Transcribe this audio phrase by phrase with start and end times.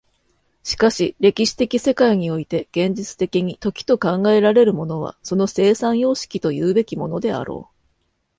[0.63, 7.75] しかし歴史的世界において現実的に時と考えられるものはその生産様式というべきものであろう。